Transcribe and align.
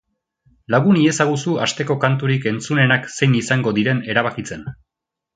Lagun 0.75 0.95
iezaguzu 1.01 1.51
asteko 1.65 1.97
kanturik 2.05 2.47
entzunenak 2.51 3.05
zein 3.17 3.35
izango 3.41 3.75
diren 3.81 4.01
erabakitzen. 4.15 4.65